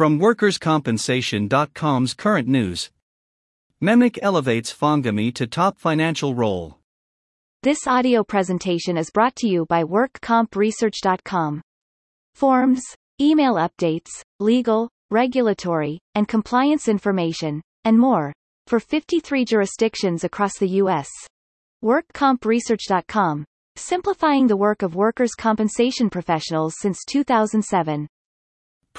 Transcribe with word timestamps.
From 0.00 0.18
WorkersCompensation.com's 0.18 2.14
current 2.14 2.48
news 2.48 2.88
MEMIC 3.82 4.18
elevates 4.22 4.72
Fongemie 4.72 5.34
to 5.34 5.46
top 5.46 5.78
financial 5.78 6.34
role. 6.34 6.78
This 7.62 7.86
audio 7.86 8.24
presentation 8.24 8.96
is 8.96 9.10
brought 9.10 9.36
to 9.36 9.46
you 9.46 9.66
by 9.66 9.84
WorkCompResearch.com. 9.84 11.60
Forms, 12.34 12.82
email 13.20 13.56
updates, 13.56 14.08
legal, 14.38 14.88
regulatory, 15.10 15.98
and 16.14 16.26
compliance 16.26 16.88
information, 16.88 17.60
and 17.84 17.98
more, 17.98 18.32
for 18.68 18.80
53 18.80 19.44
jurisdictions 19.44 20.24
across 20.24 20.56
the 20.58 20.68
U.S. 20.82 21.10
WorkCompResearch.com, 21.84 23.44
simplifying 23.76 24.46
the 24.46 24.56
work 24.56 24.80
of 24.80 24.94
workers' 24.94 25.34
compensation 25.34 26.08
professionals 26.08 26.76
since 26.78 27.04
2007. 27.04 28.08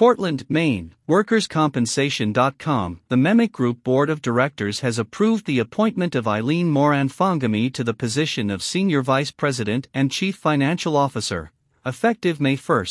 Portland, 0.02 0.44
Maine, 0.50 0.96
WorkersCompensation.com. 1.08 3.02
The 3.10 3.16
MEMIC 3.16 3.52
Group 3.52 3.84
Board 3.84 4.10
of 4.10 4.20
Directors 4.20 4.80
has 4.80 4.98
approved 4.98 5.46
the 5.46 5.60
appointment 5.60 6.16
of 6.16 6.28
Eileen 6.28 6.72
Moran 6.72 7.08
Fongemie 7.08 7.72
to 7.72 7.84
the 7.84 7.94
position 7.94 8.50
of 8.50 8.64
Senior 8.64 9.04
Vice 9.04 9.30
President 9.30 9.88
and 9.94 10.10
Chief 10.10 10.36
Financial 10.36 10.98
Officer, 10.98 11.52
effective 11.86 12.42
May 12.42 12.56
1. 12.56 12.86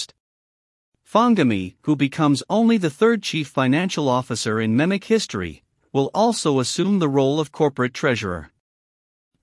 Fongemie, 1.05 1.75
who 1.81 1.97
becomes 1.97 2.45
only 2.49 2.79
the 2.79 2.89
third 2.89 3.25
Chief 3.25 3.49
Financial 3.49 4.09
Officer 4.09 4.61
in 4.61 4.77
MEMIC 4.77 5.03
history, 5.03 5.65
will 5.93 6.13
also 6.15 6.61
assume 6.61 7.01
the 7.01 7.09
role 7.09 7.41
of 7.41 7.51
Corporate 7.51 7.93
Treasurer. 7.93 8.53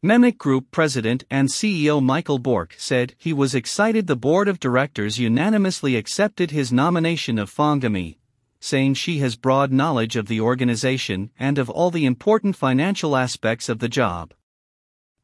MEMIC 0.07 0.37
Group 0.37 0.71
President 0.71 1.25
and 1.29 1.49
CEO 1.49 2.01
Michael 2.01 2.39
Bourque 2.39 2.75
said 2.77 3.13
he 3.17 3.33
was 3.33 3.53
excited 3.53 4.07
the 4.07 4.15
board 4.15 4.47
of 4.47 4.57
directors 4.57 5.19
unanimously 5.19 5.97
accepted 5.97 6.49
his 6.49 6.71
nomination 6.71 7.37
of 7.37 7.53
Fongemie, 7.53 8.15
saying 8.61 8.93
she 8.93 9.17
has 9.17 9.35
broad 9.35 9.73
knowledge 9.73 10.15
of 10.15 10.27
the 10.27 10.39
organization 10.39 11.29
and 11.37 11.57
of 11.57 11.69
all 11.69 11.91
the 11.91 12.05
important 12.05 12.55
financial 12.55 13.17
aspects 13.17 13.67
of 13.67 13.79
the 13.79 13.89
job. 13.89 14.33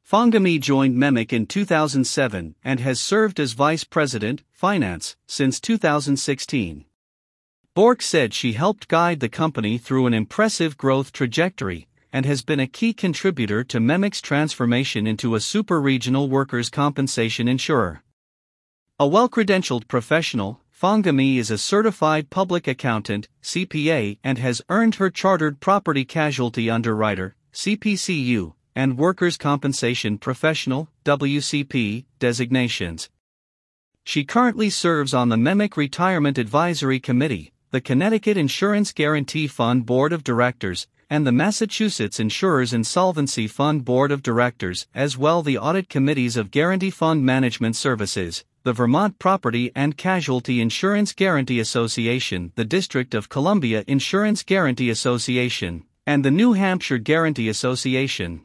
Fongemie 0.06 0.60
joined 0.60 0.98
MEMIC 0.98 1.32
in 1.32 1.46
2007 1.46 2.56
and 2.62 2.82
has 2.82 3.00
served 3.00 3.40
as 3.40 3.54
Vice 3.54 3.86
President, 3.86 4.44
Finance, 4.52 5.16
since 5.26 5.62
2016. 5.62 6.84
Bourque 7.74 8.02
said 8.02 8.34
she 8.34 8.52
helped 8.52 8.90
guide 8.90 9.22
the 9.22 9.30
company 9.30 9.78
through 9.78 10.08
an 10.08 10.14
impressive 10.14 10.78
growth 10.78 11.14
trajectory 11.14 11.88
and 12.14 12.28
has 12.28 12.44
been 12.44 12.60
a 12.60 12.68
key 12.68 12.94
contributor 12.94 13.64
to 13.64 13.80
MEMIC's 13.80 14.22
transformation 14.22 15.08
into 15.08 15.34
a 15.34 15.42
super 15.42 15.82
regional 15.82 16.30
workers' 16.30 16.70
compensation 16.70 17.48
insurer. 17.48 18.04
A 19.00 19.08
well 19.08 19.28
credentialed 19.28 19.88
professional, 19.88 20.62
Fongemie 20.72 21.38
is 21.38 21.50
a 21.50 21.58
certified 21.58 22.30
public 22.30 22.68
accountant, 22.68 23.28
CPA, 23.42 24.20
and 24.24 24.38
has 24.38 24.62
earned 24.70 24.96
her 24.96 25.10
Chartered 25.10 25.60
Property 25.60 26.06
Casualty 26.06 26.70
Underwriter, 26.70 27.36
CPCU, 27.52 28.54
and 28.76 28.98
Workers' 28.98 29.38
Compensation 29.38 30.18
Professional, 30.20 30.90
WCP, 31.06 32.06
designations. 32.20 33.10
She 34.04 34.24
currently 34.24 34.70
serves 34.70 35.14
on 35.14 35.30
the 35.30 35.38
MEMIC 35.38 35.78
Retirement 35.78 36.38
Advisory 36.38 37.00
Committee, 37.00 37.54
the 37.72 37.82
Connecticut 37.82 38.38
Insurance 38.38 38.92
Guarantee 38.92 39.48
Fund 39.48 39.86
Board 39.86 40.14
of 40.14 40.24
Directors, 40.24 40.88
and 41.14 41.28
the 41.28 41.32
Massachusetts 41.32 42.20
Insurers 42.20 42.74
Insolvency 42.74 43.46
Fund 43.46 43.86
Board 43.86 44.12
of 44.12 44.24
Directors, 44.24 44.88
as 44.96 45.16
well 45.16 45.44
the 45.44 45.60
audit 45.60 45.88
committees 45.88 46.36
of 46.36 46.50
Guarantee 46.50 46.90
Fund 46.90 47.24
Management 47.24 47.76
Services, 47.76 48.44
the 48.64 48.74
Vermont 48.74 49.20
Property 49.20 49.72
and 49.76 49.96
Casualty 49.96 50.60
Insurance 50.60 51.14
Guarantee 51.14 51.60
Association, 51.60 52.52
the 52.56 52.66
District 52.66 53.14
of 53.14 53.30
Columbia 53.30 53.84
Insurance 53.86 54.42
Guarantee 54.42 54.90
Association, 54.90 55.84
and 56.08 56.26
the 56.26 56.32
New 56.32 56.54
Hampshire 56.54 56.98
Guarantee 56.98 57.48
Association. 57.48 58.42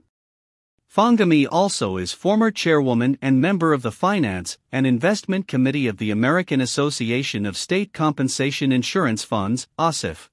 Fongemie 0.95 1.49
also 1.51 1.97
is 1.97 2.13
former 2.13 2.51
chairwoman 2.51 3.17
and 3.23 3.41
member 3.41 3.73
of 3.73 3.81
the 3.81 3.91
Finance 3.91 4.59
and 4.71 4.87
Investment 4.87 5.49
Committee 5.49 5.87
of 5.87 5.97
the 5.97 6.11
American 6.11 6.61
Association 6.61 7.47
of 7.47 7.57
State 7.57 7.95
Compensation 7.95 8.73
Insurance 8.73 9.25
Funds, 9.25 9.69
ASIF. 9.79 10.29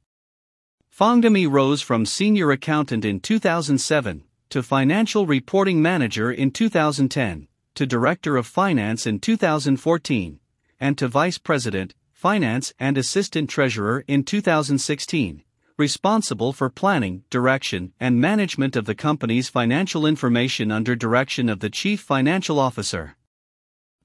Fongemie 0.97 1.51
rose 1.51 1.81
from 1.81 2.05
senior 2.05 2.51
accountant 2.51 3.03
in 3.03 3.19
2007 3.19 4.23
to 4.47 4.63
financial 4.63 5.25
reporting 5.25 5.81
manager 5.81 6.31
in 6.31 6.51
2010 6.51 7.49
to 7.73 7.85
director 7.85 8.37
of 8.37 8.47
finance 8.47 9.05
in 9.05 9.19
2014 9.19 10.39
and 10.79 10.97
to 10.97 11.09
vice 11.09 11.37
president, 11.37 11.95
finance 12.13 12.73
and 12.79 12.97
assistant 12.97 13.49
treasurer 13.49 14.05
in 14.07 14.23
2016, 14.23 15.43
responsible 15.77 16.53
for 16.53 16.69
planning, 16.69 17.25
direction, 17.29 17.91
and 17.99 18.21
management 18.21 18.77
of 18.77 18.85
the 18.85 18.95
company's 18.95 19.49
financial 19.49 20.05
information 20.05 20.71
under 20.71 20.95
direction 20.95 21.49
of 21.49 21.59
the 21.59 21.69
chief 21.69 21.99
financial 21.99 22.57
officer. 22.57 23.17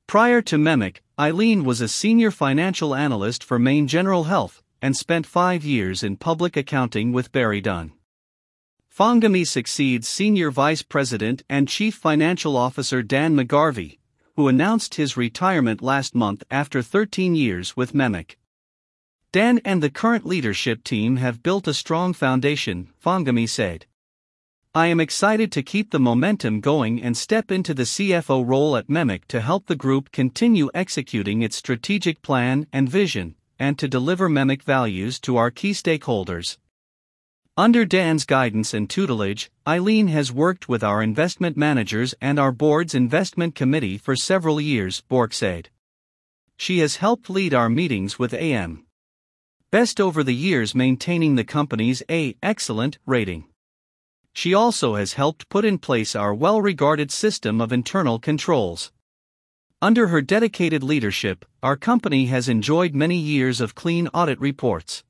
Prior 0.09 0.43
to 0.43 0.57
MEMIC, 0.57 0.97
Eileen 1.17 1.63
was 1.63 1.81
a 1.81 1.87
senior 1.87 2.33
financial 2.33 2.97
analyst 2.97 3.45
for 3.45 3.61
Maine 3.61 3.87
General 3.87 4.25
Health, 4.25 4.61
and 4.83 4.97
spent 4.97 5.27
five 5.27 5.65
years 5.65 6.03
in 6.03 6.17
public 6.17 6.57
accounting 6.57 7.13
with 7.13 7.33
Barry 7.33 7.61
Dunn. 7.61 7.93
Fongemie 8.95 9.47
succeeds 9.47 10.09
Senior 10.09 10.51
Vice 10.51 10.83
President 10.83 11.43
and 11.49 11.69
Chief 11.69 11.95
Financial 11.95 12.57
Officer 12.57 13.03
Dan 13.03 13.37
McGarvey, 13.37 13.99
who 14.37 14.49
announced 14.49 14.97
his 14.97 15.17
retirement 15.17 15.81
last 15.81 16.15
month 16.15 16.43
after 16.51 16.83
13 16.83 17.35
years 17.35 17.77
with 17.77 17.95
MEMIC. 17.95 18.37
Dan 19.33 19.61
and 19.65 19.83
the 19.83 19.91
current 19.91 20.27
leadership 20.27 20.83
team 20.83 21.17
have 21.17 21.43
built 21.43 21.69
a 21.69 21.75
strong 21.75 22.13
foundation, 22.13 22.89
Fongemie 23.03 23.49
said. 23.49 23.87
I 24.75 24.87
am 24.87 25.01
excited 25.01 25.51
to 25.53 25.63
keep 25.63 25.91
the 25.91 25.99
momentum 25.99 26.61
going 26.61 27.03
and 27.03 27.17
step 27.17 27.51
into 27.51 27.75
the 27.75 27.83
CFO 27.83 28.47
role 28.47 28.77
at 28.77 28.89
MEMIC 28.89 29.25
to 29.27 29.41
help 29.41 29.67
the 29.67 29.77
group 29.77 30.13
continue 30.13 30.69
executing 30.75 31.43
its 31.43 31.57
strategic 31.57 32.23
plan 32.23 32.67
and 32.73 32.89
vision, 32.89 33.35
and 33.61 33.79
to 33.79 33.87
deliver 33.87 34.29
MEMIC 34.29 34.65
values 34.65 35.21
to 35.21 35.37
our 35.37 35.53
key 35.53 35.71
stakeholders. 35.71 36.59
Under 37.57 37.85
Dan's 37.85 38.25
guidance 38.25 38.73
and 38.73 38.89
tutelage, 38.89 39.51
Eileen 39.69 40.09
has 40.09 40.33
worked 40.33 40.69
with 40.69 40.83
our 40.83 41.03
investment 41.03 41.57
managers 41.57 42.15
and 42.21 42.39
our 42.39 42.53
board's 42.53 42.95
investment 42.95 43.55
committee 43.55 43.99
for 43.99 44.17
several 44.17 44.61
years, 44.61 45.03
Bourque 45.03 45.35
said. 45.35 45.69
She 46.57 46.79
has 46.79 46.97
helped 46.97 47.29
lead 47.29 47.53
our 47.53 47.69
meetings 47.69 48.19
with 48.19 48.33
AM. 48.33 48.87
Best 49.71 50.01
over 50.01 50.25
the 50.25 50.35
years 50.35 50.75
maintaining 50.75 51.35
the 51.37 51.45
company's 51.45 52.03
A 52.11 52.35
excellent 52.43 52.99
rating. 53.05 53.45
She 54.33 54.55
also 54.55 54.95
has 54.95 55.15
helped 55.15 55.49
put 55.49 55.65
in 55.65 55.79
place 55.79 56.17
our 56.17 56.35
well 56.35 56.63
regarded 56.63 57.11
system 57.11 57.61
of 57.61 57.73
internal 57.73 58.19
controls. 58.19 58.91
Under 59.83 60.09
her 60.09 60.21
dedicated 60.21 60.83
leadership, 60.83 61.47
our 61.63 61.75
company 61.75 62.27
has 62.27 62.51
enjoyed 62.51 62.95
many 62.95 63.17
years 63.17 63.63
of 63.63 63.75
clean 63.75 64.09
audit 64.09 64.39
reports. 64.39 65.05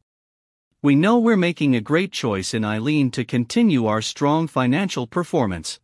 We 0.80 0.94
know 0.94 1.18
we're 1.18 1.36
making 1.36 1.74
a 1.74 1.80
great 1.80 2.12
choice 2.12 2.54
in 2.54 2.64
Eileen 2.64 3.10
to 3.10 3.24
continue 3.24 3.86
our 3.86 4.00
strong 4.00 4.46
financial 4.46 5.08
performance. 5.08 5.80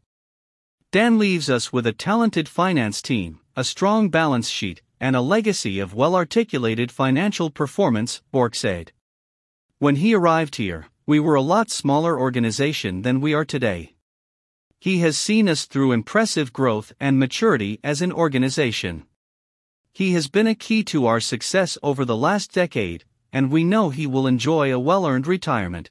Dan 0.93 1.19
leaves 1.19 1.51
us 1.51 1.73
with 1.73 1.85
a 1.85 1.93
talented 1.93 2.49
finance 2.49 3.03
team, 3.03 3.41
a 3.57 3.65
strong 3.65 4.09
balance 4.09 4.49
sheet, 4.49 4.83
and 5.01 5.17
a 5.17 5.21
legacy 5.21 5.81
of 5.81 5.93
well 5.93 6.15
articulated 6.15 6.93
financial 6.93 7.51
performance, 7.51 8.23
Bourque 8.31 8.55
said. 8.55 8.93
When 9.81 9.97
he 9.97 10.15
arrived 10.15 10.57
here, 10.57 10.87
we 11.07 11.19
were 11.19 11.35
a 11.35 11.43
lot 11.43 11.71
smaller 11.71 12.17
organization 12.21 13.03
than 13.03 13.21
we 13.21 13.35
are 13.35 13.45
today. 13.45 13.96
He 14.79 14.99
has 14.99 15.17
seen 15.17 15.49
us 15.49 15.65
through 15.65 15.93
impressive 15.93 16.53
growth 16.53 16.93
and 17.01 17.19
maturity 17.19 17.81
as 17.83 18.03
an 18.03 18.13
organization. 18.13 19.05
He 19.93 20.13
has 20.13 20.29
been 20.29 20.47
a 20.47 20.55
key 20.55 20.85
to 20.85 21.07
our 21.07 21.21
success 21.21 21.79
over 21.83 22.05
the 22.05 22.17
last 22.17 22.53
decade, 22.53 23.05
and 23.33 23.51
we 23.51 23.65
know 23.65 23.91
he 23.91 24.07
will 24.07 24.27
enjoy 24.27 24.73
a 24.73 24.79
well 24.79 25.07
earned 25.07 25.27
retirement. 25.27 25.91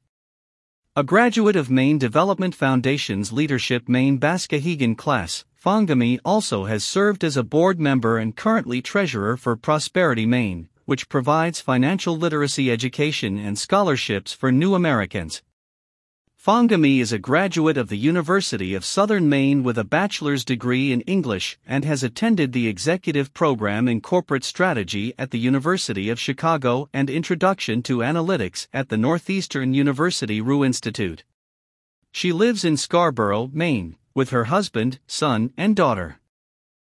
A 0.96 1.04
graduate 1.04 1.56
of 1.56 1.70
Maine 1.70 1.98
Development 1.98 2.56
Foundation's 2.56 3.34
Leadership 3.34 3.90
Maine 3.90 4.18
Baskahegan 4.18 4.96
class, 4.96 5.44
Fongemie 5.62 6.20
also 6.24 6.66
has 6.66 6.84
served 6.84 7.24
as 7.24 7.36
a 7.36 7.44
board 7.44 7.80
member 7.80 8.18
and 8.18 8.36
currently 8.36 8.82
treasurer 8.82 9.36
for 9.36 9.58
Prosperity 9.58 10.26
Maine, 10.26 10.70
which 10.86 11.10
provides 11.10 11.60
financial 11.60 12.16
literacy 12.16 12.72
education 12.72 13.38
and 13.38 13.58
scholarships 13.58 14.32
for 14.32 14.52
new 14.52 14.76
Americans. 14.76 15.42
Fongemie 16.46 17.00
is 17.00 17.12
a 17.12 17.18
graduate 17.18 17.76
of 17.76 17.90
the 17.90 17.98
University 17.98 18.76
of 18.76 18.86
Southern 18.86 19.28
Maine 19.28 19.64
with 19.64 19.80
a 19.80 19.84
bachelor's 19.84 20.46
degree 20.46 20.92
in 20.92 21.02
English 21.02 21.58
and 21.66 21.84
has 21.84 22.04
attended 22.04 22.54
the 22.54 22.68
executive 22.68 23.34
program 23.34 23.88
in 23.88 24.00
corporate 24.00 24.44
strategy 24.44 25.12
at 25.18 25.32
the 25.32 25.40
University 25.40 26.08
of 26.08 26.20
Chicago 26.20 26.88
and 26.94 27.10
Introduction 27.10 27.82
to 27.82 28.04
Analytics 28.04 28.68
at 28.72 28.90
the 28.90 28.96
Northeastern 28.96 29.74
University 29.74 30.40
Roux 30.40 30.64
Institute. 30.64 31.24
She 32.12 32.32
lives 32.32 32.64
in 32.64 32.78
Scarborough, 32.78 33.50
Maine, 33.52 33.98
with 34.14 34.30
her 34.30 34.44
husband, 34.44 35.00
son, 35.08 35.52
and 35.58 35.76
daughter. 35.76 36.20